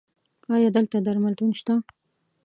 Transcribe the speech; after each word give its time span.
ایا 0.53 0.69
دلته 0.75 0.97
درملتون 1.05 1.51
شته؟ 1.59 1.73